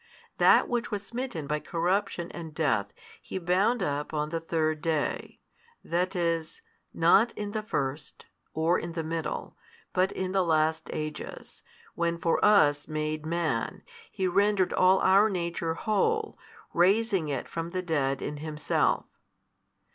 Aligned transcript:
That 0.39 0.67
which 0.67 0.89
was 0.89 1.05
smitten 1.05 1.45
by 1.45 1.59
corruption 1.59 2.31
and 2.31 2.55
death 2.55 2.91
He 3.21 3.37
bound 3.37 3.83
up 3.83 4.15
on 4.15 4.29
the 4.29 4.39
third 4.39 4.81
day: 4.81 5.41
that 5.83 6.15
is, 6.15 6.63
not 6.91 7.31
in 7.33 7.51
the 7.51 7.61
first, 7.61 8.25
or 8.51 8.79
in 8.79 8.93
the 8.93 9.03
middle, 9.03 9.55
but 9.93 10.11
in 10.11 10.31
the 10.31 10.43
last 10.43 10.89
ages, 10.91 11.61
when 11.93 12.17
for 12.17 12.43
us 12.43 12.87
made 12.87 13.27
Man, 13.27 13.83
He 14.11 14.27
rendered 14.27 14.73
all 14.73 14.97
our 15.01 15.29
nature 15.29 15.75
whole, 15.75 16.35
raising 16.73 17.29
it 17.29 17.47
from 17.47 17.69
the 17.69 17.83
dead 17.83 18.23
in 18.23 18.37
Himself. 18.37 19.05